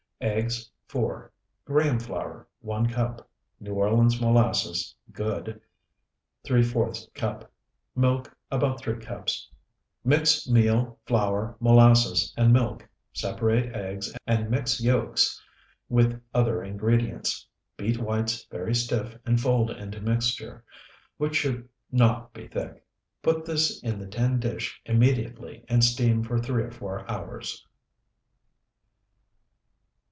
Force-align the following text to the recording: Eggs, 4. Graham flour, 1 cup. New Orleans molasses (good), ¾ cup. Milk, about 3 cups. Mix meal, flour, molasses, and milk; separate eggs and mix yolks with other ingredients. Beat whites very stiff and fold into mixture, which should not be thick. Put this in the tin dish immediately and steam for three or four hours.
Eggs, 0.23 0.69
4. 0.87 1.31
Graham 1.65 1.97
flour, 1.97 2.47
1 2.59 2.89
cup. 2.89 3.27
New 3.59 3.73
Orleans 3.73 4.21
molasses 4.21 4.93
(good), 5.11 5.59
¾ 6.45 7.13
cup. 7.15 7.51
Milk, 7.95 8.37
about 8.51 8.79
3 8.79 8.99
cups. 8.99 9.49
Mix 10.05 10.47
meal, 10.47 10.99
flour, 11.07 11.55
molasses, 11.59 12.35
and 12.37 12.53
milk; 12.53 12.87
separate 13.11 13.75
eggs 13.75 14.13
and 14.27 14.51
mix 14.51 14.79
yolks 14.79 15.41
with 15.89 16.21
other 16.35 16.63
ingredients. 16.63 17.47
Beat 17.75 17.97
whites 17.99 18.45
very 18.51 18.75
stiff 18.75 19.17
and 19.25 19.41
fold 19.41 19.71
into 19.71 20.01
mixture, 20.01 20.63
which 21.17 21.35
should 21.35 21.67
not 21.91 22.31
be 22.31 22.47
thick. 22.47 22.85
Put 23.23 23.43
this 23.43 23.81
in 23.81 23.97
the 23.97 24.05
tin 24.07 24.39
dish 24.39 24.81
immediately 24.85 25.65
and 25.67 25.83
steam 25.83 26.23
for 26.23 26.37
three 26.37 26.61
or 26.61 26.71
four 26.71 27.09
hours. 27.09 27.65